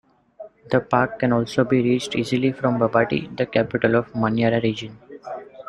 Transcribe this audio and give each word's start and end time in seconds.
The 0.71 0.79
park 0.79 1.19
can 1.19 1.31
also 1.31 1.63
be 1.63 1.79
reached 1.79 2.15
easily 2.15 2.53
from 2.53 2.79
Babati 2.79 3.37
the 3.37 3.45
capital 3.45 3.93
of 3.95 4.11
Manyara 4.13 4.59
Region. 4.63 4.97